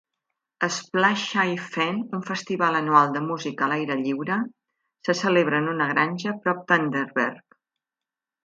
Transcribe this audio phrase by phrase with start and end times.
[0.75, 4.41] Splashy Fen, un festival anual de música a l'aire lliure,
[5.09, 7.63] se celebra en una granja prop d'Underberg.